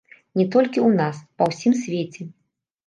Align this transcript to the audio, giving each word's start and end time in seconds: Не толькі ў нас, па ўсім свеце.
Не 0.39 0.45
толькі 0.55 0.79
ў 0.87 1.01
нас, 1.03 1.21
па 1.39 1.43
ўсім 1.53 1.73
свеце. 1.85 2.21